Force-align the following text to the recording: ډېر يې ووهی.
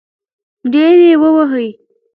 ډېر 0.73 0.95
يې 1.07 1.15
ووهی. 1.21 1.67